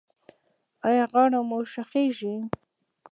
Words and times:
ایا 0.87 1.03
غاړه 1.11 1.39
مو 1.49 1.59
شخیږي؟ 1.73 2.35